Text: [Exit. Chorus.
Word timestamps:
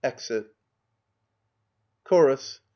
[Exit. 0.03 0.55
Chorus. 2.05 2.61